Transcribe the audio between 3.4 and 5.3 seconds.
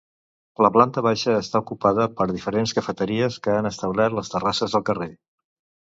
que han establert les terrasses al carrer.